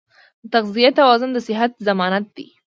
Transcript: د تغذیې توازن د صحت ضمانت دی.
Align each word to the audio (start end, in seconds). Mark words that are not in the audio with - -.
د 0.43 0.43
تغذیې 0.53 0.89
توازن 0.99 1.29
د 1.33 1.37
صحت 1.47 1.71
ضمانت 1.87 2.25
دی. 2.37 2.47